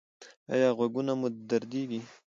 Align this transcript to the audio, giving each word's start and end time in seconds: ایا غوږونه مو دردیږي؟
ایا 0.53 0.69
غوږونه 0.77 1.13
مو 1.19 1.27
دردیږي؟ 1.49 1.99